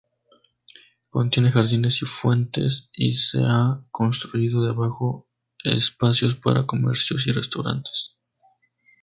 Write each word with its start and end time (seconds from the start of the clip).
Contiene 1.11 1.51
jardines 1.51 2.01
y 2.01 2.07
fuentes 2.07 2.89
y 2.91 3.17
se 3.17 3.37
han 3.37 3.85
construido 3.91 4.65
debajo 4.65 5.27
espacios 5.63 6.33
para 6.33 6.65
comercios 6.65 7.27
y 7.27 7.31
restaurantes. 7.31 8.17